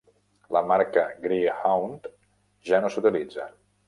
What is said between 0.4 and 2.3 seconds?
La marca Greyhound